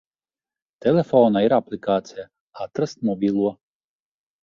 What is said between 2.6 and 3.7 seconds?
"Atrast mobilo".